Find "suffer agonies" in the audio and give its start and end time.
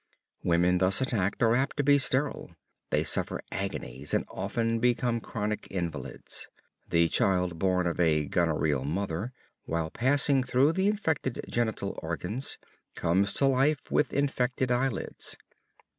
3.03-4.15